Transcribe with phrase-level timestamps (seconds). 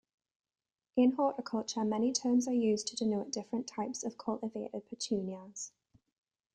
[0.97, 5.73] In horticulture many terms are used to denote different types of cultivated petunias.